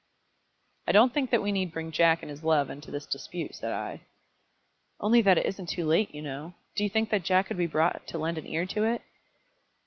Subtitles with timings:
[0.87, 3.71] "I don't think that we need bring Jack and his love into this dispute," said
[3.71, 4.01] I.
[4.99, 6.55] "Only that it isn't too late, you know.
[6.75, 9.03] Do you think that Jack could be brought to lend an ear to it?"